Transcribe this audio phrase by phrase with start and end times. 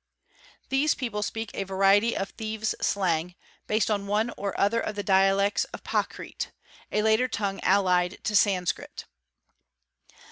[0.69, 3.35] "These people speak a variety of thieves' slang,
[3.67, 9.05] based on one or other of the dialects of Prakrit—a later tongue allied to Sanskrit.